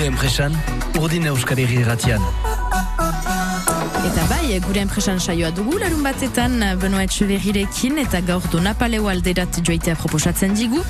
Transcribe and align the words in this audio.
Gure 0.00 0.08
enpresan, 0.08 0.54
urdin 0.96 1.28
euskal 1.28 1.60
irratian. 1.60 2.24
Eta 4.00 4.22
bai, 4.30 4.56
gure 4.64 4.80
enpresan 4.80 5.18
saioa 5.20 5.50
dugu 5.52 5.76
larun 5.80 6.00
batetan 6.00 6.54
Benoa 6.80 7.02
Etxeverrirekin 7.04 7.98
eta 8.00 8.22
gaur 8.24 8.44
Donapaleo 8.48 9.10
alderat 9.12 9.58
joitea 9.66 9.92
proposatzen 10.00 10.54
digu. 10.56 10.80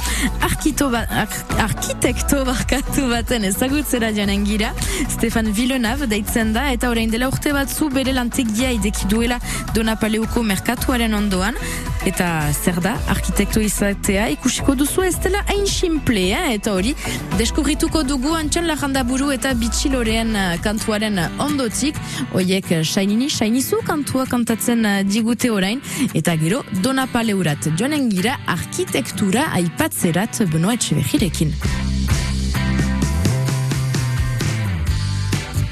Arkito 0.47 0.87
ba, 0.93 1.01
ar, 1.23 1.35
arkitekto 1.65 2.45
barkatu 2.47 3.09
baten 3.11 3.49
ezagutzera 3.49 4.13
joanen 4.15 4.45
gira. 4.47 4.71
Stefan 5.11 5.51
Villeneuve 5.57 6.07
deitzen 6.13 6.53
da 6.55 6.69
eta 6.71 6.91
orain 6.93 7.11
dela 7.11 7.27
urte 7.33 7.51
batzu 7.57 7.89
bere 7.91 8.15
lantegia 8.15 8.71
ideki 8.77 9.11
duela 9.11 9.41
Donapaleoko 9.75 10.45
merkatuaren 10.47 11.19
ondoan. 11.19 11.59
Eta 12.07 12.31
zer 12.55 12.79
da, 12.81 12.95
arkitekto 13.13 13.61
izatea 13.61 14.31
ikusiko 14.37 14.77
duzu 14.79 15.03
ez 15.05 15.17
dela 15.21 15.43
hain 15.51 15.67
simple, 15.69 16.23
eh? 16.31 16.55
eta 16.55 16.73
hori 16.79 16.95
deskubrituko 17.37 18.07
dugu 18.09 18.33
antxan 18.39 18.71
lajandaburu 18.71 19.35
eta 19.35 19.53
bitxilorean 19.59 20.33
kantuaren 20.65 21.19
ondotik. 21.43 21.99
Oiek 22.39 22.71
Shainini, 23.01 23.31
Shainizu 23.33 23.79
kantua 23.87 24.27
kantatzen 24.29 24.85
digute 25.09 25.49
orain, 25.51 25.81
eta 26.13 26.35
gero 26.37 26.59
Donapaleurat 26.85 27.71
joanen 27.79 28.11
gira 28.13 28.35
arkitektura 28.47 29.47
aipatzerat 29.57 30.43
Benoa 30.53 30.77
Etxebejirekin. 30.77 31.55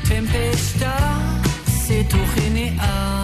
Tempesta 0.09 0.97
zetorrenean 1.85 3.18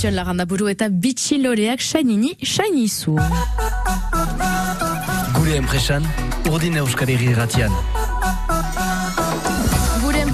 Antxon 0.00 0.16
lagandaburu 0.16 0.70
eta 0.72 0.86
bitxiloreak 0.88 1.82
Shainini, 1.84 2.30
Shainizu. 2.40 3.18
Gure 5.36 5.58
enpresan, 5.60 6.08
urdin 6.48 6.80
euskal 6.80 7.12
irratian. 7.12 7.99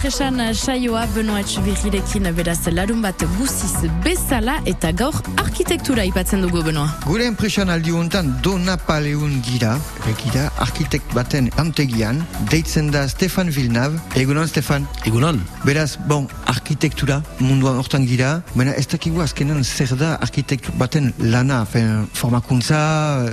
Enpresan 0.07 0.55
saioa 0.55 1.01
Benoit 1.17 1.51
Birrirekin 1.67 2.29
beraz 2.37 2.61
larun 2.71 3.01
bat 3.03 3.23
guziz 3.39 3.91
bezala 4.05 4.61
eta 4.71 4.93
gaur 4.95 5.17
arkitektura 5.43 6.05
ipatzen 6.07 6.45
dugu 6.45 6.61
Benoa. 6.63 6.93
Gure 7.09 7.25
enpresan 7.27 7.73
aldi 7.75 7.91
honetan 7.91 8.29
Dona 8.45 8.77
Paleun 8.77 9.41
gira, 9.43 9.73
gira 10.21 10.45
arkitekt 10.63 11.11
baten 11.17 11.49
antegian, 11.59 12.21
deitzen 12.53 12.93
da 12.95 13.09
Stefan 13.09 13.51
Villeneuve. 13.51 13.99
Egunon, 14.15 14.47
Stefan? 14.47 14.87
Egunon. 15.11 15.41
Beraz, 15.65 15.97
bon, 16.07 16.29
arkitektura 16.47 17.19
munduan 17.41 17.81
hortan 17.83 18.07
gira, 18.07 18.43
baina 18.55 18.77
ez 18.79 18.87
dakigu 18.87 19.25
azkenan 19.27 19.65
zer 19.65 19.97
da 19.99 20.13
arkitekt 20.21 20.71
baten 20.79 21.11
lana, 21.19 21.65
fen, 21.67 22.07
formakuntza, 22.15 22.79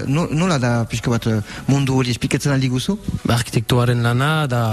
no, 0.08 0.26
nola 0.32 0.58
da 0.58 0.74
pixka 0.90 1.14
bat 1.14 1.30
mundu 1.70 2.02
hori 2.02 2.18
espikatzen 2.18 2.58
aldi 2.58 2.74
guzu? 2.74 2.98
Arkitektuaren 3.30 4.02
lana 4.02 4.34
da 4.50 4.66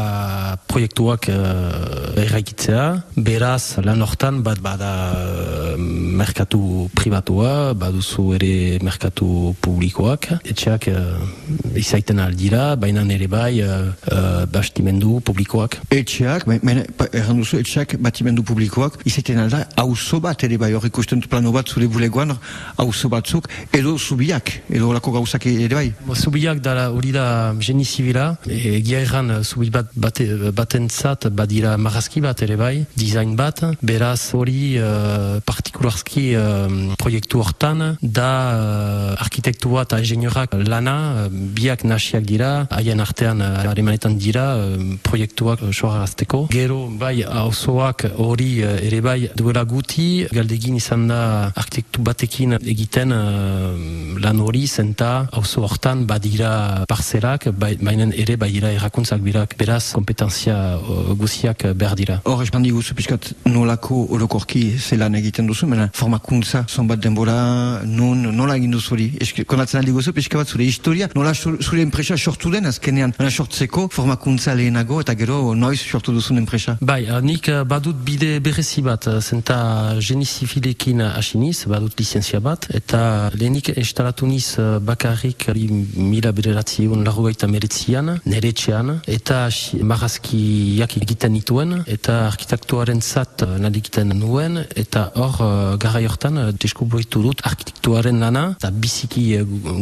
proiektuak 0.70 1.28
uh, 1.28 1.89
erraikitzea, 2.20 2.84
beraz 3.16 3.78
lan 3.84 4.02
hortan 4.04 4.40
bat 4.46 4.60
bada 4.62 4.90
uh, 5.14 5.74
merkatu 6.20 6.88
privatua, 6.94 7.72
baduzu 7.74 8.24
ere 8.36 8.78
merkatu 8.84 9.54
publikoak, 9.64 10.28
etxeak 10.44 10.88
uh, 10.92 11.78
izaiten 11.78 12.20
aldira, 12.22 12.74
baina 12.80 13.04
ere 13.14 13.28
bai 13.30 13.62
uh, 13.64 13.90
uh, 14.12 14.44
bastimendu 14.52 15.20
publikoak. 15.24 15.78
Etxeak, 15.94 16.46
baina 16.50 16.84
erran 17.10 17.40
duzu 17.40 17.60
etxeak 17.62 17.96
batimendu 18.02 18.44
publikoak, 18.46 19.00
izaiten 19.08 19.40
alda 19.44 19.64
hauzo 19.80 20.20
bat 20.20 20.44
ere 20.46 20.58
bai, 20.60 20.72
hor 20.74 20.86
ikusten 20.86 21.22
plano 21.30 21.52
bat 21.56 21.68
zure 21.68 21.88
bulegoan, 21.88 22.36
hauzo 22.78 23.10
batzuk, 23.12 23.48
edo 23.76 23.96
zubiak, 23.98 24.52
edo 24.68 24.92
lako 24.96 25.16
gauzak 25.18 25.46
ere 25.50 25.74
bai. 25.74 25.88
Zubiak 26.20 26.60
da 26.64 26.88
hori 26.90 27.12
da 27.14 27.26
geni 27.58 27.84
zibila, 27.84 28.34
egia 28.46 29.00
erran 29.04 29.40
zubi 29.42 29.70
bat 29.72 29.90
bate, 29.94 30.26
batentzat 30.56 31.30
badira 31.34 31.69
marrazki 31.78 32.20
bat 32.20 32.42
ere 32.42 32.56
bai, 32.56 32.86
design 32.96 33.36
bat, 33.36 33.62
beraz 33.82 34.32
hori 34.34 34.78
uh, 34.78 35.38
partikularski 35.46 36.24
uh, 36.36 36.94
proiektu 37.00 37.40
hortan 37.42 37.96
da 38.00 38.30
uh, 38.54 39.22
arkitektua 39.24 39.84
eta 39.86 40.00
ingenierak 40.02 40.54
lana 40.66 40.96
uh, 41.26 41.28
biak 41.30 41.84
nasiak 41.84 42.24
dira, 42.26 42.50
haien 42.70 43.00
artean 43.00 43.40
uh, 43.40 44.08
dira 44.18 44.46
uh, 44.56 44.96
proiektuak 45.02 45.60
soarazteko. 45.72 46.46
Gero 46.50 46.88
bai 46.88 47.22
hauzoak 47.22 48.06
hori 48.16 48.62
uh, 48.64 48.76
ere 48.86 49.00
bai 49.00 49.30
duela 49.36 49.64
guti, 49.64 50.26
galdegin 50.32 50.76
izan 50.76 51.08
da 51.08 51.52
arkitektu 51.54 52.02
batekin 52.02 52.56
egiten 52.60 53.12
uh, 53.12 53.74
lan 54.20 54.40
hori 54.40 54.66
zenta 54.66 55.28
hauzo 55.32 55.64
hortan 55.66 56.06
badira 56.06 56.84
parzelak, 56.88 57.48
baina 57.56 58.10
ere 58.14 58.36
badira 58.36 58.72
errakuntzak 58.76 59.20
birak, 59.24 59.56
beraz 59.60 59.92
kompetentzia 59.96 60.56
uh, 60.76 61.14
guziak 61.18 61.59
behar 61.74 61.96
dira. 61.96 62.20
Hor, 62.24 62.42
espan 62.44 62.62
diguzu, 62.64 62.94
piskat, 62.98 63.32
nolako 63.48 64.06
orokorki 64.14 64.62
zelan 64.78 65.14
egiten 65.18 65.46
duzu, 65.48 65.66
mena 65.70 65.88
formakuntza, 65.94 66.64
zonbat 66.68 67.02
denbora, 67.02 67.82
non, 67.84 68.22
nola 68.36 68.56
egin 68.60 68.74
duzu 68.74 68.94
hori? 68.94 69.08
Konatzen 69.46 69.80
aldi 69.80 69.94
guzu, 69.94 70.12
piskat 70.16 70.48
zure 70.48 70.64
historia, 70.64 71.08
nola 71.14 71.34
zure 71.34 71.82
enpresa 71.82 72.16
sortu 72.16 72.50
den, 72.52 72.66
azkenean, 72.70 73.14
mena 73.18 73.30
sortzeko 73.30 73.88
formakuntza 73.92 74.54
lehenago, 74.54 75.00
eta 75.04 75.14
gero, 75.18 75.54
noiz 75.54 75.80
sortu 75.80 76.14
duzun 76.16 76.40
enpresa? 76.42 76.76
Bai, 76.80 77.02
nik 77.22 77.50
badut 77.66 77.98
bide 78.06 78.38
berezi 78.44 78.82
bat, 78.86 79.08
zenta 79.20 79.58
geni 80.00 80.26
zifilekin 80.26 81.02
asiniz, 81.06 81.64
badut 81.70 81.98
licentzia 81.98 82.40
bat, 82.44 82.68
eta 82.74 83.30
lehenik 83.34 83.72
instalatu 83.76 84.28
niz 84.28 84.56
bakarrik 84.86 85.48
mila 85.96 86.32
bederatzion 86.36 87.04
larrogaita 87.06 87.48
meretzian, 87.50 88.16
nere 88.24 88.52
txean, 88.56 88.96
eta 89.10 89.46
marazkiak 89.82 90.96
egiten 91.00 91.36
nituen, 91.50 91.82
eta 91.90 92.26
arkitektuaren 92.28 93.00
zat 93.02 93.42
nahi 93.58 93.80
egiten 93.80 94.12
nuen, 94.14 94.60
eta 94.76 95.10
hor 95.18 95.36
uh, 95.42 95.76
gara 95.80 96.00
jortan 96.02 96.38
uh, 96.38 96.50
deskubritu 96.52 97.22
dut 97.24 97.42
arkitektuaren 97.44 98.20
lana, 98.20 98.54
eta 98.58 98.70
biziki 98.70 99.24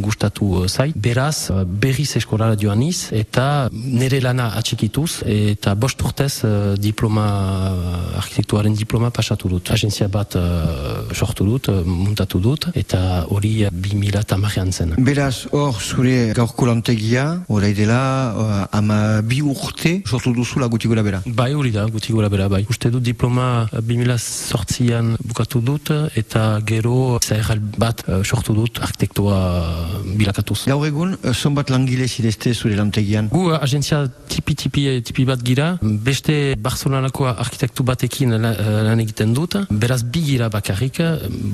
gustatu 0.00 0.64
zait. 0.68 0.96
Beraz, 0.96 1.50
berriz 1.66 2.16
eskolara 2.16 2.56
joan 2.56 2.82
iz, 2.82 3.10
eta 3.12 3.68
nire 3.72 4.20
lana 4.24 4.52
atxikituz, 4.58 5.24
eta 5.26 5.74
bost 5.74 6.00
urtez 6.02 6.44
diploma, 6.80 7.26
arkitektuaren 8.22 8.74
diploma 8.74 9.10
pasatu 9.10 9.50
dut. 9.52 9.72
Agentzia 9.74 10.08
bat 10.08 10.36
sortu 11.12 11.44
dut, 11.44 11.68
muntatu 11.84 12.40
dut, 12.40 12.70
eta 12.74 13.24
hori 13.28 13.66
uh, 13.66 13.72
bi 13.72 13.96
mila 13.98 14.22
tamarean 14.22 14.72
zen. 14.72 14.96
Beraz, 15.04 15.46
hor 15.52 15.76
zure 15.76 16.32
gaurko 16.36 16.70
lantegia, 16.70 17.26
orai 17.48 17.74
dela, 17.76 18.00
ama 18.72 19.20
bi 19.20 19.42
urte 19.42 19.98
sortu 20.08 20.32
duzula 20.32 20.68
guti 20.72 20.88
gura 20.88 21.04
bera. 21.04 21.22
Bai 21.26 21.52
hori 21.58 21.72
da, 21.74 21.84
guti 21.90 22.12
gura 22.12 22.28
bera, 22.32 22.48
bai. 22.48 22.64
Uste 22.70 22.90
dut 22.94 23.02
diploma 23.04 23.68
2000 23.72 24.18
sortzian 24.18 25.16
bukatu 25.24 25.60
dut, 25.64 25.90
eta 26.20 26.60
gero 26.66 27.18
zaheral 27.22 27.60
bat 27.78 28.04
uh, 28.06 28.22
sortu 28.24 28.54
dut 28.56 28.80
arkitektua 28.82 29.38
bilakatuz. 30.18 30.60
Gaur 30.70 30.86
egun, 30.86 31.16
zonbat 31.32 31.72
langile 31.74 32.08
zidezte 32.08 32.54
zure 32.54 32.76
lantegian? 32.78 33.30
Gu 33.32 33.52
agentzia 33.58 34.04
tipi-tipi 34.28 34.86
tipi 35.02 35.26
bat 35.28 35.42
gira, 35.44 35.68
beste 35.82 36.54
Barcelonako 36.62 37.28
arkitektu 37.32 37.86
batekin 37.86 38.36
lan 38.38 39.04
egiten 39.04 39.34
dut, 39.36 39.58
beraz 39.70 40.02
bi 40.04 40.24
gira 40.30 40.48
bakarrik, 40.52 41.00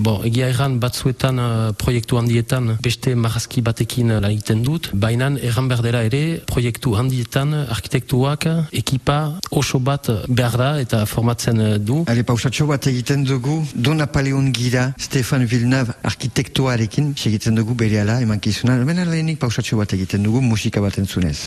bon, 0.04 0.22
egia 0.28 0.50
erran 0.52 0.78
batzuetan 0.82 1.40
uh, 1.40 1.72
proiektu 1.78 2.20
handietan 2.20 2.74
beste 2.84 3.14
marazki 3.14 3.62
batekin 3.64 4.16
lan 4.18 4.30
egiten 4.30 4.62
dut, 4.66 4.90
baina 4.94 5.30
erran 5.40 5.68
berdera 5.70 6.02
ere 6.06 6.22
proiektu 6.50 6.94
handietan 6.98 7.54
arkitektuak 7.64 8.46
ekipa 8.72 9.18
oso 9.50 9.78
bat 9.78 9.93
behar 10.28 10.56
da 10.58 10.80
eta 10.80 11.04
formatzen 11.06 11.84
du. 11.84 12.02
Ale 12.06 12.24
pausatxo 12.24 12.66
bat 12.66 12.86
egiten 12.86 13.24
dugu, 13.24 13.60
Don 13.74 13.96
Napoleon 13.96 14.50
gira 14.52 14.92
Stefan 14.98 15.46
Villeneuve 15.46 15.94
arkitektuarekin, 16.02 17.14
segitzen 17.16 17.54
dugu 17.54 17.74
bere 17.74 18.00
ala, 18.00 18.20
eman 18.20 18.40
kizuna, 18.40 18.78
hemen 18.80 19.04
lehenik 19.10 19.38
pausatxo 19.38 19.76
bat 19.76 19.92
egiten 19.92 20.22
dugu 20.22 20.40
musika 20.40 20.80
bat 20.80 20.98
entzunez. 20.98 21.46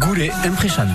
Gure 0.00 0.30
enpresan. 0.44 0.94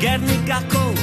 Gernikako 0.00 0.94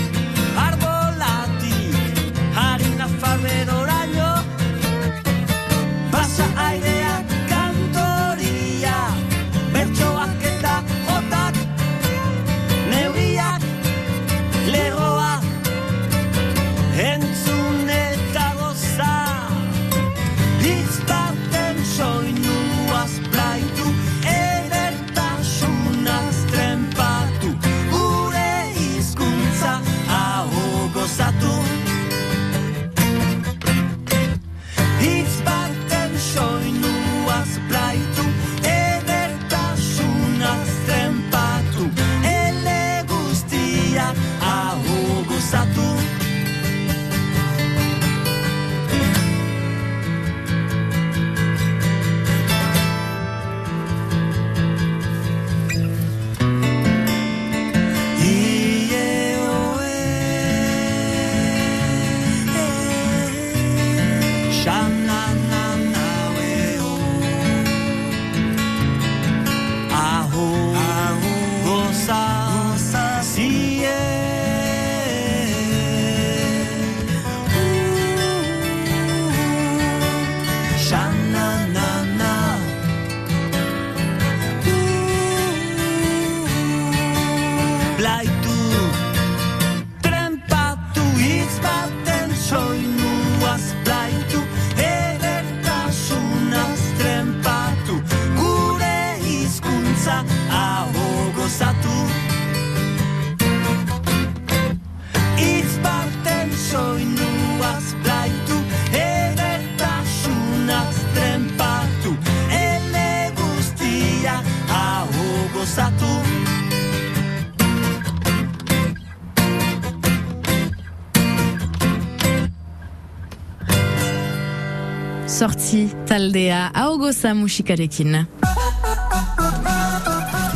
taldea 126.18 126.72
haugoza 126.74 127.34
musikarekin. 127.36 128.16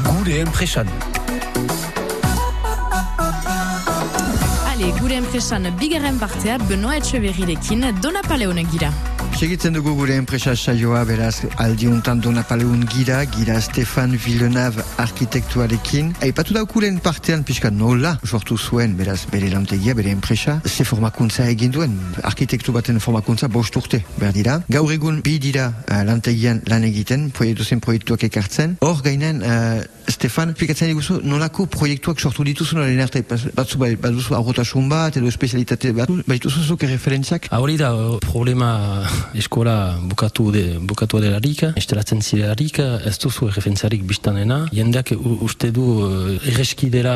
Gure 0.07 0.39
enpresan. 0.41 0.89
Ale, 4.71 4.89
gure 4.97 5.19
enpresan 5.21 5.69
bigarren 5.77 6.17
partea 6.17 6.57
Benoa 6.65 6.97
Etxeberrirekin 6.97 7.91
Dona 8.01 8.25
Paleone 8.25 8.65
gira. 8.73 8.89
Segitzen 9.41 9.73
dugu 9.73 9.95
gure 9.97 10.13
enpresa 10.13 10.51
saioa, 10.53 10.99
beraz, 11.09 11.47
aldiuntan 11.57 12.19
Dona 12.21 12.43
Paleun 12.45 12.83
gira, 12.85 13.23
gira 13.25 13.55
Stefan 13.57 14.11
Villeneuve 14.13 14.83
arkitektuarekin. 15.01 16.11
Aipatu 16.21 16.53
daukuren 16.53 16.99
partean 17.01 17.41
pixka 17.41 17.71
nola, 17.73 18.11
sortu 18.21 18.53
zuen, 18.53 18.93
beraz, 18.99 19.23
bere 19.31 19.49
lantegia, 19.49 19.95
bere 19.97 20.13
enpresa, 20.13 20.59
ze 20.69 20.85
formakuntza 20.85 21.47
egin 21.49 21.73
duen, 21.73 21.95
arkitektu 22.21 22.75
baten 22.75 23.01
formakuntza 23.01 23.49
bost 23.49 23.79
urte, 23.81 24.03
behar 24.19 24.35
dira. 24.37 24.59
Gaur 24.69 24.93
egun 24.93 25.23
bi 25.25 25.39
dira 25.41 25.71
uh, 25.87 26.03
lantegian 26.05 26.61
lan 26.69 26.85
egiten, 26.85 27.31
proiektu 27.33 27.65
zen 27.65 27.81
proiektuak 27.81 28.27
ekartzen. 28.29 28.77
Hor 28.85 29.01
gainen, 29.01 29.41
uh, 29.41 30.00
Stefan, 30.11 30.53
pikatzen 30.57 30.91
diguzu, 30.91 31.19
nolako 31.23 31.65
proiektuak 31.71 32.19
sortu 32.19 32.43
dituzu 32.43 32.77
nola 32.77 33.05
arte, 33.05 33.21
batzu 33.55 33.79
bai, 33.81 33.93
baduzu 33.99 34.35
aurrotasun 34.37 34.89
bat, 34.91 35.17
edo 35.17 35.29
espezialitate 35.31 35.93
bat, 35.95 36.11
baituzu 36.27 36.63
zuke 36.73 36.89
referentziak? 36.89 37.47
Hori 37.55 37.77
da, 37.79 37.91
problema 38.23 38.71
eskola 39.37 39.75
bukatu 40.11 40.49
de, 40.55 40.63
bukatu 40.91 41.21
delarik, 41.23 41.63
estelatzen 41.79 42.21
zirelarik, 42.21 42.81
ez 43.07 43.15
duzu 43.23 43.47
erreferentziarik 43.51 44.03
biztanena, 44.07 44.61
jendeak 44.75 45.13
uste 45.47 45.71
du 45.75 45.85
erreski 46.51 46.91
dela 46.93 47.15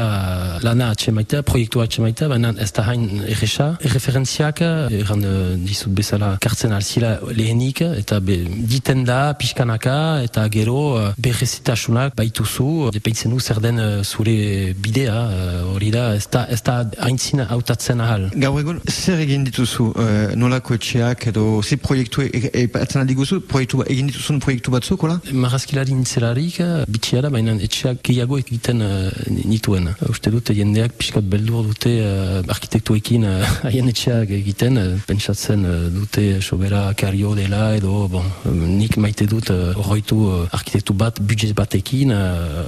lana 0.63 0.91
atxemaita, 0.95 1.43
proiektua 1.47 1.89
atxemaita, 1.89 2.29
baina 2.31 2.53
ez 2.61 2.71
da 2.75 2.85
hain 2.89 3.05
erresa. 3.25 3.71
Erreferentziak, 3.85 4.61
erran 5.01 5.25
eh, 5.25 5.35
dizut 5.65 5.93
bezala, 5.97 6.35
kartzen 6.41 6.75
alzila 6.75 7.15
lehenik, 7.35 7.83
eta 8.03 8.21
be, 8.23 8.39
diten 8.71 9.03
da, 9.07 9.19
pixkanaka, 9.39 9.97
eta 10.25 10.47
gero 10.53 10.79
eh, 11.01 11.11
berrezitasunak 11.27 12.15
baituzu, 12.17 12.84
depeitzen 12.91 13.31
du 13.31 13.39
zer 13.39 13.59
den 13.61 13.79
eh, 13.79 14.03
zure 14.03 14.73
bidea, 14.73 15.15
eh, 15.31 15.61
hori 15.73 15.91
da, 15.91 16.13
ez 16.15 16.27
da, 16.31 16.45
ez 16.49 16.61
da 16.61 16.77
haintzina 17.05 17.47
hautatzen 17.49 18.01
ahal. 18.03 18.27
Gaur 18.35 18.59
egun, 18.59 18.81
zer 18.89 19.21
egin 19.23 19.45
dituzu 19.47 19.87
uh, 19.91 20.33
nolako 20.35 20.75
etxeak 20.77 21.27
edo 21.31 21.61
ze 21.63 21.77
proiektu 21.81 22.25
epatzen 22.25 23.01
aldi 23.01 23.15
guzu, 23.17 23.39
proiektu 23.49 23.81
egin 23.85 24.09
dituzun 24.11 24.39
proiektu 24.43 24.73
batzuk, 24.73 25.05
hola? 25.05 25.19
Marrazkilari 25.31 25.95
nintzelarik, 25.95 26.59
bitxia 26.91 27.23
da, 27.25 27.31
baina 27.33 27.55
etxeak 27.67 28.01
gehiago 28.05 28.39
egiten 28.41 28.83
uh, 28.85 29.09
nituen. 29.29 29.91
Uste 30.09 30.33
dute 30.33 30.55
jendeak 30.57 30.97
pixkat 30.99 31.27
beldur 31.31 31.69
dute 31.71 31.93
uh, 32.01 32.41
arkitektuekin 32.55 33.27
uh, 33.29 33.53
haien 33.67 33.91
etxeak 33.91 34.33
egiten, 34.39 34.81
uh, 34.81 34.97
pentsatzen 35.09 35.65
uh, 35.69 35.77
dute 35.93 36.25
sobera 36.41 36.87
kario 36.97 37.35
dela 37.37 37.69
edo, 37.77 38.05
bon, 38.11 38.29
nik 38.75 38.97
maite 39.01 39.27
dut 39.29 39.51
uh, 39.53 39.73
horroitu 39.79 40.21
uh, 40.29 40.41
arkitektu 40.55 40.95
bat 40.97 41.19
budget 41.21 41.55
batekin 41.57 42.11
uh, 42.15 42.64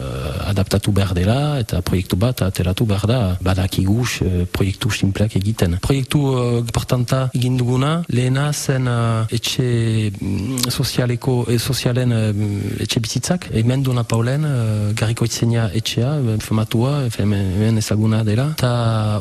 adaptatu 0.47 0.91
behar 0.91 1.13
dela 1.17 1.59
eta 1.61 1.81
proiektu 1.81 2.17
bat 2.19 2.41
ateratu 2.41 2.85
behar 2.85 3.07
da. 3.09 3.21
Badakigus 3.41 4.21
uh, 4.21 4.45
proiektu 4.51 4.89
simpleak 4.91 5.35
egiten. 5.39 5.77
Proiektu 5.83 6.21
uh, 6.31 6.59
importanta 6.59 7.27
egin 7.37 7.57
duguna, 7.59 7.91
lehena 8.09 8.51
zen 8.53 8.87
uh, 8.87 9.25
etxe 9.33 9.65
mm, 10.11 10.69
sozialeko, 10.73 11.37
e, 11.51 11.57
sozialen 11.59 12.13
uh, 12.15 12.81
etxe 12.83 13.01
bizitzak, 13.03 13.49
hemen 13.53 13.83
Dona 13.83 14.03
Paulen, 14.03 14.45
uh, 14.47 14.93
garriko 14.97 15.27
itzenia 15.27 15.67
etxea, 15.79 16.13
famatua, 16.43 16.93
hemen, 17.17 17.77
ezaguna 17.81 18.23
dela, 18.27 18.49
eta 18.57 18.71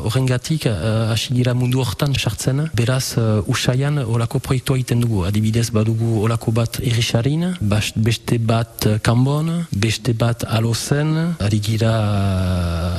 horrengatik 0.07 0.67
uh, 0.71 1.11
hasi 1.13 1.35
gira 1.37 1.53
mundu 1.57 1.81
hortan 1.83 2.15
sartzen, 2.17 2.65
beraz 2.77 3.17
uh, 3.17 3.41
usaian 3.47 3.99
olako 4.03 4.41
proiektua 4.43 4.79
egiten 4.79 5.03
dugu, 5.03 5.23
adibidez 5.29 5.69
badugu 5.75 6.23
olako 6.23 6.53
bat 6.59 6.81
irrisarin, 6.83 7.49
beste 7.61 8.39
bat 8.39 8.87
kanbon, 9.03 9.51
beste 9.71 10.13
bat 10.17 10.45
alozen, 10.67 11.35
ari 11.39 11.59
gira 11.63 11.91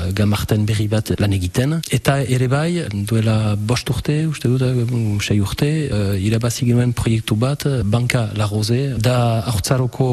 uh, 0.09 0.13
gamarten 0.17 0.65
berri 0.65 0.89
bat 0.89 1.13
lan 1.21 1.33
egiten, 1.37 1.77
eta 1.93 2.19
ere 2.25 2.49
bai, 2.49 2.85
duela 3.09 3.57
bost 3.57 3.91
urte, 3.93 4.25
uste 4.27 4.49
dut, 4.49 4.63
uh, 4.65 5.21
sei 5.21 5.39
urte, 5.41 5.69
uh, 5.93 6.15
irabazi 6.17 6.69
genuen 6.69 6.95
proiektu 6.97 7.37
bat, 7.37 7.67
Banka 7.85 8.31
La 8.39 8.47
Rose, 8.49 8.97
da 8.97 9.45
haurtzaroko 9.51 10.09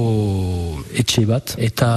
etxe 0.99 1.23
bat, 1.29 1.55
eta 1.57 1.89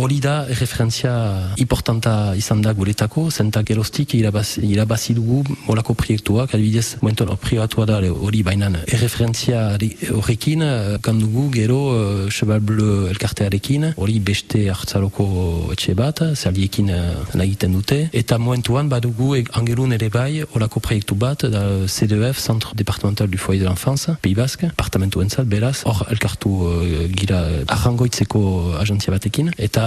hori 0.00 0.20
da 0.20 0.44
referentzia 0.50 1.14
importanta 1.56 2.34
izan 2.36 2.60
da 2.60 2.74
guretako, 2.76 3.30
zenta 3.30 3.64
geroztik 3.64 4.14
irabazi, 4.18 4.66
irabazi 4.68 5.16
dugu 5.16 5.42
molako 5.64 5.96
proiektuak, 5.96 6.54
adibidez, 6.54 6.98
momentu 7.00 7.24
hor 7.24 7.40
privatua 7.40 7.88
da 7.88 8.02
hori 8.12 8.44
bainan 8.44 8.76
erreferentzia 8.84 9.64
horrekin, 10.12 10.66
kandugu 11.04 11.48
gero 11.56 11.80
uh, 11.94 12.28
Cheval 12.28 12.60
Bleu 12.60 13.08
elkartearekin, 13.08 13.94
hori 13.96 14.20
beste 14.20 14.66
hartzaroko 14.74 15.24
etxe 15.74 15.94
bat, 15.98 16.20
zaldiekin 16.34 16.90
uh, 16.92 17.42
egiten 17.44 17.74
dute, 17.76 17.98
eta 18.12 18.38
momentuan 18.38 18.90
badugu 18.92 19.34
e- 19.38 19.44
angelun 19.58 19.94
ere 19.96 20.10
bai, 20.12 20.44
horako 20.54 20.82
proiektu 20.84 21.16
bat, 21.18 21.46
da 21.50 21.62
CDF, 21.88 22.40
Centre 22.40 22.74
Departemental 22.74 23.28
du 23.30 23.38
Foyer 23.38 23.60
de 23.60 23.68
l'Enfance, 23.68 24.16
Pays 24.22 24.34
Basque, 24.34 24.66
apartamentu 24.72 25.22
entzat, 25.22 25.46
beraz, 25.50 25.82
hor 25.88 26.04
elkartu 26.10 26.52
uh, 26.68 27.06
gira 27.14 27.40
arrangoitzeko 27.76 28.42
agentzia 28.82 29.14
batekin, 29.14 29.52
eta 29.58 29.84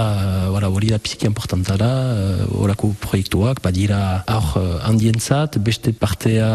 wala, 0.53 0.71
hori 0.71 0.91
da 0.93 0.99
piziki 0.99 1.27
importanta 1.29 1.77
da, 1.79 1.91
uh, 2.13 2.47
horako 2.63 2.93
proiektuak, 3.03 3.61
badira 3.65 4.01
hor 4.27 4.51
uh, 4.61 4.65
handientzat, 4.87 5.59
beste 5.63 5.93
partea 5.97 6.49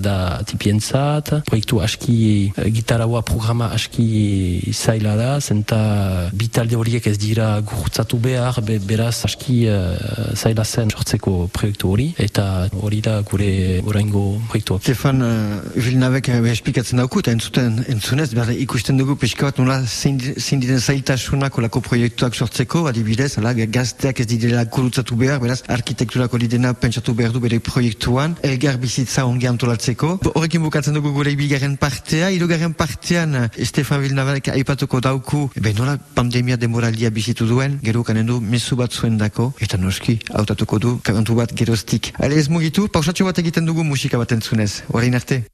da 0.00 0.16
tipientzat, 0.46 1.34
proiektu 1.48 1.82
aski, 1.84 2.18
uh, 2.54 2.68
gitaraua 2.74 3.24
programa 3.26 3.70
aski 3.74 4.72
zaila 4.72 5.16
da, 5.18 5.30
zenta 5.40 6.30
bitalde 6.32 6.76
horiek 6.78 7.06
ez 7.08 7.16
dira 7.18 7.48
gurutzatu 7.64 8.18
behar, 8.22 8.60
be, 8.64 8.78
beraz 8.78 9.24
aski 9.26 9.64
uh, 9.68 10.32
zaila 10.36 10.64
zen 10.64 10.90
sortzeko 10.92 11.48
proiektu 11.52 11.90
hori, 11.90 12.06
eta 12.18 12.68
hori 12.80 13.00
da 13.04 13.20
gure 13.26 13.80
oraingo 13.86 14.24
proiektuak. 14.50 14.82
Stefan 14.84 15.22
uh, 15.24 15.60
Villenavek 15.74 16.28
uh, 16.34 16.38
esplikatzen 16.52 17.00
dauku 17.02 17.22
eta 17.24 17.32
entzuten, 17.34 17.80
entzunez, 17.92 18.28
behar 18.34 18.52
ikusten 18.54 18.98
dugu 19.00 19.16
pixka 19.20 19.48
bat 19.50 19.60
nola 19.62 19.80
zein 19.86 20.18
di- 20.20 20.34
zein 20.40 20.62
diren 20.62 20.80
zailtasunak 20.80 21.58
olako 21.58 21.82
proiektuak 21.88 22.36
sortzeko, 22.36 22.84
adibidez, 22.90 23.32
ala, 23.40 23.54
gazteak 23.54 24.20
ez 24.20 24.28
direla 24.30 24.64
gurutzatu 24.64 25.16
behar, 25.20 25.40
beraz, 25.42 25.62
arkitekturak 25.68 26.32
hori 26.34 26.48
dena 26.48 26.74
pentsatu 26.74 27.14
behar 27.14 27.32
du 27.34 27.40
bere 27.44 27.60
proiektuan, 27.64 28.36
elgar 28.42 28.78
bizitza 28.82 29.26
ongi 29.26 29.48
antolatzeko. 29.50 30.18
Horrekin 30.34 30.62
bukatzen 30.64 30.94
dugu 30.96 31.12
gure 31.16 31.34
bigarren 31.38 31.76
partea, 31.80 32.30
hirugarren 32.34 32.74
partean 32.76 33.48
Stefan 33.56 34.02
Villenavek 34.04 34.52
aipatuko 34.54 35.00
dauku, 35.04 35.46
be 35.56 35.72
nola 35.76 35.96
pandemia 36.14 36.56
demoraldia 36.60 37.10
bizitu 37.14 37.46
duen, 37.54 37.78
gero 37.86 38.02
kanen 38.06 38.26
du 38.26 38.40
mezu 38.42 38.76
bat 38.80 38.92
zuen 38.92 39.18
dako, 39.20 39.52
eta 39.64 39.78
noski, 39.78 40.18
hautatuko 40.34 40.80
du, 40.82 40.96
kantu 41.06 41.38
bat 41.38 41.54
geroztik. 41.54 42.12
Ale 42.18 42.38
ez 42.40 42.48
mugitu, 42.50 42.88
pausatxo 42.88 43.28
bat 43.28 43.38
egiten 43.42 43.68
dugu 43.68 43.86
musika 43.86 44.18
bat 44.18 44.34
entzunez. 44.34 44.82
Orain 44.90 45.14
arte. 45.14 45.44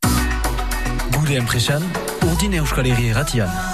Gure 1.18 1.36
enpresan, 1.42 1.84
urdin 2.30 2.56
euskal 2.62 2.88
herri 2.88 3.12
erratian. 3.12 3.69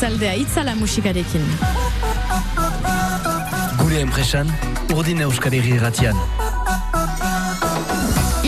Taldea 0.00 0.34
itzala 0.38 0.74
musikarekin. 0.78 1.42
Gure 3.80 4.00
enpresan, 4.04 4.52
urdin 4.94 5.24
euskal 5.26 5.56
irratian. 5.58 6.47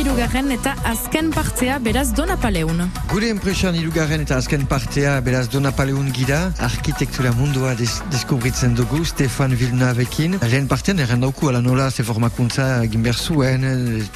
Irugarren 0.01 0.49
eta 0.55 0.71
azken 0.89 1.27
partea 1.35 1.75
beraz 1.85 2.15
Dona 2.17 2.33
Paleun. 2.41 2.79
Gure 3.11 3.29
enpresan 3.29 3.75
irugarren 3.77 4.23
eta 4.25 4.39
azken 4.41 4.63
partea 4.71 5.19
beraz 5.21 5.51
Dona 5.53 5.75
Paleun 5.77 6.07
gira, 6.17 6.39
arkitektura 6.65 7.35
mundua 7.37 7.75
des 7.77 7.99
deskubritzen 8.15 8.73
dugu 8.79 9.03
Stefan 9.05 9.53
Vilnavekin. 9.61 10.39
Lehen 10.41 10.71
partean 10.73 11.05
errandauku 11.05 11.51
ala 11.51 11.61
nola 11.61 11.91
ze 11.91 12.07
formakuntza 12.07 12.71
egin 12.87 13.05
behar 13.05 13.21
zuen, 13.21 13.69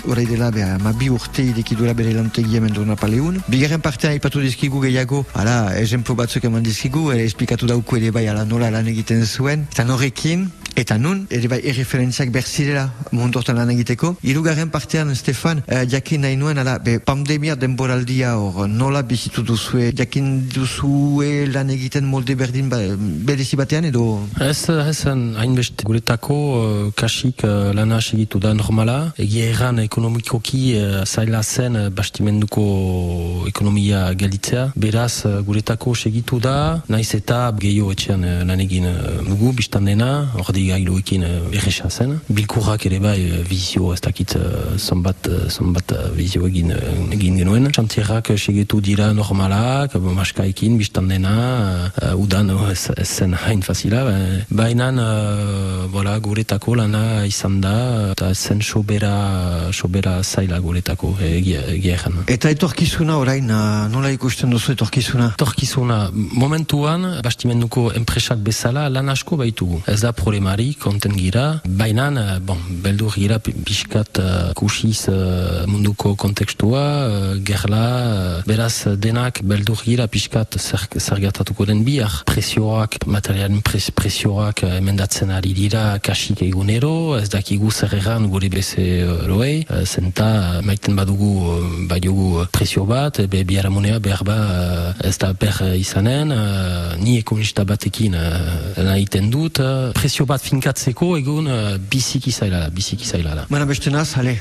horrei 0.08 0.24
dela 0.24 0.48
beha, 0.50 0.78
ma 0.80 0.94
bi 0.96 1.10
urte 1.12 1.44
idekidura 1.50 1.92
bere 1.92 2.16
lantegi 2.16 2.56
hemen 2.56 2.72
Dona 2.72 2.96
Paleun. 2.96 3.42
Bigarren 3.52 3.84
partean 3.84 4.16
ipatu 4.16 4.40
dizkigu 4.40 4.80
gehiago, 4.88 5.26
ala, 5.34 5.76
eżemplu 5.76 6.16
batzuk 6.16 6.48
eman 6.48 6.64
dizkigu, 6.64 7.10
ere 7.12 7.28
esplikatu 7.28 7.68
dauku 7.68 8.00
ere 8.00 8.08
bai 8.10 8.24
ala 8.32 8.48
nola 8.48 8.72
lan 8.72 8.88
egiten 8.88 9.26
zuen. 9.26 9.68
Eta 9.74 9.84
norrekin, 9.84 10.48
Eta 10.74 10.96
nun, 10.98 11.20
ere 11.30 11.46
bai 11.46 11.60
erreferentziak 11.70 12.32
berzirela 12.34 12.88
mundu 13.14 13.38
hortan 13.38 13.54
lan 13.60 13.70
egiteko. 13.70 14.16
Hirugarren 14.26 14.72
partean, 14.74 15.12
Stefan, 15.14 15.62
eh, 15.68 15.84
jakin 15.86 16.24
nahi 16.26 16.36
nuen, 16.36 16.58
ala, 16.58 16.80
be, 16.82 16.96
pandemia 16.98 17.54
denboraldia 17.54 18.32
hor, 18.38 18.66
nola 18.68 19.02
bizitu 19.06 19.44
duzue, 19.46 19.92
jakin 19.94 20.48
duzue 20.50 21.46
lan 21.52 21.70
egiten 21.70 22.08
molde 22.10 22.34
berdin 22.34 22.72
ba, 22.72 22.80
berezi 22.98 23.56
batean 23.56 23.86
edo? 23.90 24.02
Ez, 24.40 24.66
ez, 24.68 25.04
hainbeste 25.38 25.86
guretako 25.86 26.34
uh, 26.34 26.90
kasik 26.98 27.44
uh, 27.46 27.70
lana 27.72 28.00
segitu 28.02 28.42
da 28.42 28.52
normala. 28.54 29.12
Egia 29.16 29.52
erran 29.52 29.78
ekonomikoki 29.78 30.64
uh, 30.80 31.04
zaila 31.04 31.44
zen 31.44 31.78
uh, 31.78 31.86
bastimenduko 31.94 33.46
ekonomia 33.46 34.08
galitzea. 34.18 34.72
Beraz, 34.74 35.22
uh, 35.22 35.38
guretako 35.46 35.94
segitu 35.94 36.42
da, 36.42 36.82
naiz 36.90 37.12
eta 37.14 37.44
gehiago 37.62 37.94
etxean 37.94 38.26
uh, 38.26 38.36
lan 38.50 38.66
egin 38.66 38.90
uh, 38.90 39.00
dugu, 39.30 39.54
biztan 39.62 39.86
dena, 39.86 40.10
ordi 40.42 40.63
gailoekin 40.70 41.24
uh, 41.26 41.54
erresa 41.54 41.90
zen. 41.90 42.18
Bilkurrak 42.28 42.86
ere 42.88 43.00
bai 43.02 43.18
uh, 43.30 43.42
vizio 43.48 43.92
ez 43.94 44.00
dakit 44.04 44.36
uh, 44.38 44.76
zonbat, 44.78 45.28
uh, 45.28 45.48
zonbat 45.48 45.92
uh, 45.92 46.46
egin, 46.48 46.72
uh, 46.72 47.14
egin 47.14 47.38
genuen. 47.40 47.70
Xantierrak 47.72 48.30
uh, 48.30 48.38
segetu 48.38 48.80
dira 48.80 49.12
normalak, 49.12 49.94
uh, 49.94 50.12
maskaekin, 50.14 50.78
biztan 50.78 51.08
dena, 51.08 51.90
uh, 52.02 52.14
udan 52.20 52.50
uh, 52.50 52.70
ez, 52.70 52.90
ez 52.96 53.08
zen 53.08 53.34
hain 53.34 53.62
fazila. 53.62 54.04
Uh, 54.04 54.42
Baina 54.50 54.90
uh, 54.90 55.86
voilà, 55.92 56.18
guretako 56.20 56.74
lana 56.76 57.24
izan 57.26 57.60
da, 57.60 58.12
eta 58.12 58.30
ez 58.30 58.38
zen 58.38 58.62
sobera, 58.62 59.70
sobera 59.72 60.18
zaila 60.22 60.58
guretako 60.60 61.14
egia, 61.22 61.62
egia 61.74 61.98
egan. 61.98 62.22
Eta 62.28 62.50
etorkizuna 62.52 63.18
orain, 63.20 63.50
uh, 63.50 63.86
nola 63.92 64.10
ikusten 64.14 64.50
duzu 64.50 64.74
etorkizuna? 64.74 65.32
Etorkizuna, 65.38 65.98
momentuan, 66.12 67.06
bastimenduko 67.24 67.90
enpresak 67.96 68.42
bezala 68.44 68.88
lan 68.92 69.08
asko 69.12 69.38
baitugu. 69.40 69.80
Ez 69.90 70.00
da 70.02 70.12
problemari, 70.54 70.74
konten 70.78 71.16
gira. 71.16 71.60
Baina, 71.64 72.10
uh, 72.10 72.38
bon, 72.40 72.58
beldur 72.82 73.14
gira 73.14 73.38
pi- 73.38 73.54
pixkat 73.64 74.18
uh, 74.18 74.52
kusiz 74.54 75.08
uh, 75.08 75.66
munduko 75.66 76.14
kontekstua, 76.16 76.82
uh, 77.08 77.36
gerla, 77.42 78.38
uh, 78.38 78.42
beraz 78.46 78.86
denak 78.96 79.42
beldur 79.42 79.82
gira 79.84 80.06
pixkat 80.06 80.56
zer, 80.58 80.86
zer 80.98 81.18
den 81.66 81.84
bihar. 81.84 82.22
Presioak, 82.24 83.06
materialen 83.06 83.62
pres, 83.62 83.90
presioak 83.90 84.62
uh, 84.62 84.76
emendatzen 84.78 85.30
ari 85.30 85.52
dira 85.54 85.98
kasik 85.98 86.42
egunero, 86.42 87.16
ez 87.18 87.28
dakigu 87.28 87.70
zer 87.70 87.94
erran 87.94 88.28
gure 88.28 88.48
beze 88.48 89.04
roei, 89.26 89.64
uh, 89.70 89.84
zenta 89.84 90.58
uh, 90.58 90.62
maiten 90.62 90.94
badugu 90.94 91.32
uh, 91.50 91.88
badugu 91.88 92.46
presio 92.52 92.84
bat, 92.84 93.20
be 93.28 93.44
biharamunea 93.44 93.98
behar 93.98 94.24
ba 94.24 94.36
uh, 94.36 95.06
ez 95.08 95.18
da 95.18 95.32
uh, 95.32 95.74
izanen, 95.78 96.30
uh, 96.30 96.94
ni 96.98 97.18
ekonomista 97.18 97.64
batekin 97.64 98.14
uh, 98.14 98.76
lan 98.76 98.94
egiten 98.96 99.30
dut, 99.30 99.58
uh, 99.58 99.90
presio 99.94 100.26
bat 100.26 100.43
finkatzeko 100.44 101.14
egun 101.18 101.48
uh, 101.50 101.74
biziki 101.90 102.32
zaila 102.32 102.64
da, 102.64 102.70
biziki 102.74 103.06
zaila 103.08 103.34
da. 103.38 103.46
Baina 103.50 103.66
beste 103.68 103.92
naz, 103.92 104.10
hale, 104.18 104.36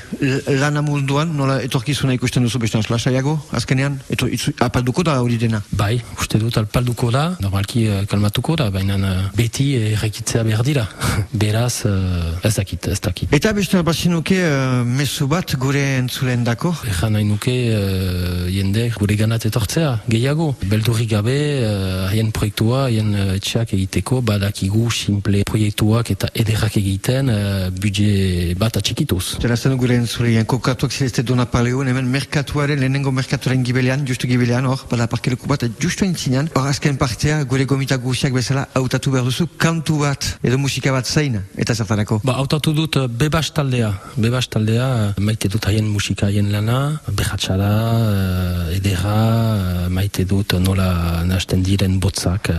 lana 0.60 0.82
munduan, 0.84 1.32
nola 1.38 1.60
etorkizuna 1.64 2.14
ikusten 2.16 2.44
duzu 2.44 2.60
beste 2.62 2.78
naz, 2.78 2.88
lasaiago, 2.92 3.36
azkenean, 3.56 3.98
eto, 4.12 4.28
itzu, 4.28 4.54
apalduko 4.64 5.04
da 5.06 5.16
hori 5.22 5.38
dena. 5.40 5.62
Bai, 5.72 5.96
uste 6.20 6.40
dut 6.42 6.58
alpalduko 6.60 7.10
da, 7.14 7.24
normalki 7.42 7.86
uh, 7.88 8.02
kalmatuko 8.10 8.56
da, 8.60 8.68
baina 8.74 8.98
uh, 8.98 9.14
beti 9.36 9.70
errekitzea 9.94 10.44
behar 10.46 10.64
dira. 10.66 10.86
Beraz, 11.44 11.84
uh, 11.88 12.34
ez 12.44 12.54
dakit, 12.58 12.88
ez 12.92 13.00
dakit. 13.04 13.32
Eta 13.34 13.54
beste 13.56 13.80
bazinuke 13.86 14.38
uh, 14.44 14.82
mezu 14.86 15.28
bat 15.30 15.56
gure 15.60 15.82
entzulen 15.98 16.44
dako. 16.46 16.74
Ejan 16.90 17.16
nahi 17.16 17.28
nuke 17.28 17.54
uh, 17.74 18.44
jende 18.52 18.88
gure 18.98 19.16
ganat 19.18 19.46
etortzea, 19.48 19.96
gehiago. 20.10 20.52
Beldurrik 20.70 21.10
gabe, 21.14 21.38
uh, 21.64 22.06
haien 22.10 22.32
proiektua, 22.34 22.86
haien 22.88 23.12
uh, 23.14 23.26
etxeak 23.38 23.74
egiteko, 23.76 24.20
badakigu 24.26 24.88
simple 24.94 25.44
proiektuak 25.94 26.10
eta 26.10 26.28
ederrak 26.34 26.76
egiten 26.78 27.30
uh, 27.30 27.70
budget 27.70 28.58
bat 28.58 28.76
atxikituz. 28.76 29.38
Zera 29.40 29.56
zen 29.56 29.76
gure 29.78 29.94
entzulean, 29.94 30.46
kokatuak 30.46 30.92
zeleste 30.92 31.22
dona 31.22 31.46
paleun, 31.46 31.86
hemen 31.88 32.08
merkatuaren, 32.10 32.80
lehenengo 32.80 33.12
merkatuaren 33.12 33.62
gibelean, 33.64 34.04
justu 34.06 34.26
gibelean, 34.26 34.66
hor, 34.66 34.82
bada 34.90 35.06
parkeleku 35.06 35.46
bat, 35.46 35.64
justu 35.80 36.04
entzinean, 36.04 36.48
hor 36.54 36.66
azken 36.68 36.98
partea, 36.98 37.42
gure 37.44 37.66
gomita 37.66 37.96
guziak 37.96 38.34
bezala, 38.34 38.66
hautatu 38.74 39.12
behar 39.14 39.24
duzu, 39.28 39.46
kantu 39.58 40.00
bat, 40.02 40.38
edo 40.42 40.58
musika 40.58 40.92
bat 40.92 41.06
zain, 41.06 41.38
eta 41.56 41.74
zertarako. 41.74 42.20
Ba, 42.24 42.38
hautatu 42.42 42.74
dut 42.74 42.98
uh, 42.98 43.06
bebas 43.08 43.52
taldea. 43.54 43.92
Bebas 44.16 44.48
taldea, 44.50 44.88
uh, 45.14 45.22
maite 45.22 45.50
dut 45.52 45.70
haien 45.70 45.86
musika 45.86 46.26
haien 46.30 46.50
lana, 46.52 46.80
behatxara, 47.06 47.70
edera, 48.74 49.16
maite 49.94 50.26
dut 50.26 50.56
nola 50.64 51.22
nasten 51.28 51.62
diren 51.62 52.00
botzak. 52.02 52.50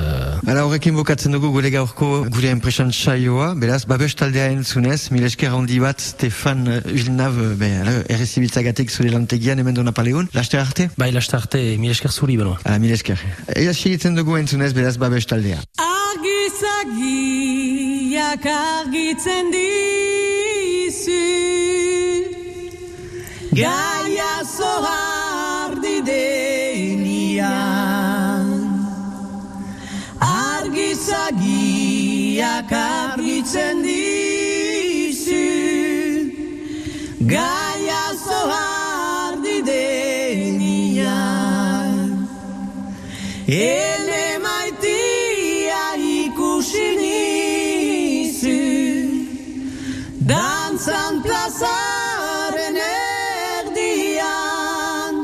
Hala 0.46 0.66
horrekin 0.68 0.96
bokatzen 0.96 1.36
dugu 1.36 1.52
gure 1.56 1.72
gaurko 1.74 2.14
gure 2.32 2.52
enpresan 2.54 2.94
saioa, 3.26 3.56
beraz, 3.58 3.86
babes 3.90 4.14
taldea 4.16 4.52
entzunez, 4.54 5.10
mil 5.10 5.24
esker 5.26 5.50
handi 5.50 5.80
bat, 5.82 6.00
Stefan 6.02 6.82
Villeneuve, 6.86 7.56
be, 7.58 7.70
errezibitzagatik 8.14 8.92
zure 8.92 9.10
lantegian, 9.10 9.58
hemen 9.60 9.74
dona 9.74 9.92
paleun, 9.92 10.30
laste 10.36 10.60
arte? 10.60 10.90
bai, 10.98 11.12
laste 11.12 11.36
arte, 11.38 11.78
mil 11.82 11.92
esker 11.92 12.12
zuri, 12.12 12.38
benoa. 12.38 12.60
Hala, 12.64 12.80
mil 12.80 12.94
esker. 12.94 13.18
Ea 13.56 13.74
segitzen 13.74 14.16
dugu 14.18 14.38
entzunez, 14.38 14.74
beraz, 14.78 14.98
babes 15.02 15.26
taldea. 15.26 15.60
Argizagiak 15.82 16.66
argitzen 18.54 19.52
dizu 19.56 21.24
Gaia 23.56 24.36
zohardi 24.46 25.98
denian 26.06 27.46
Argizagiak 30.20 31.65
argitzen 32.44 33.84
dizu 33.84 35.46
Gaia 37.20 38.04
zohardi 38.26 39.62
denian. 39.70 41.08
Ene 43.48 44.26
maitia 44.46 45.86
ikusi 45.96 46.90
nizu 47.02 48.60
Dantzan 50.30 51.14
plazaren 51.24 52.78
erdian. 53.58 55.16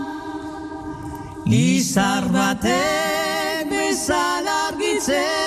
Izar 1.45 2.23
batek 2.33 3.65
bezala 3.69 4.55
argitzen 4.69 5.40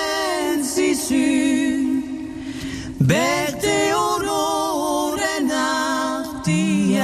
Berte 3.07 3.93
ororen 3.93 5.51
artian 5.51 6.97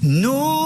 Noat 0.00 0.57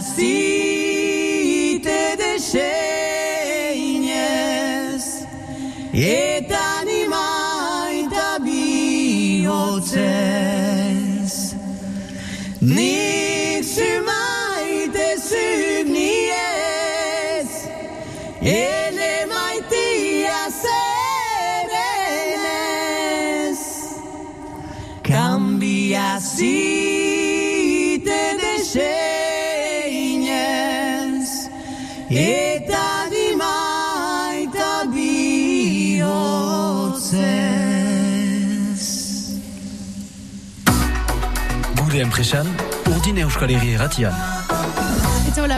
assim 0.00 1.78
te 1.84 2.16
déchaînes. 2.16 2.80
Gure 43.40 43.54
enpresan, 43.54 44.39